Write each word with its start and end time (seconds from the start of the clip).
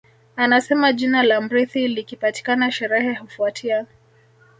Anasema 0.35 0.93
jina 0.93 1.23
la 1.23 1.41
mrithi 1.41 1.87
likipatikana 1.87 2.71
sherehe 2.71 3.13
hufuatia 3.15 3.85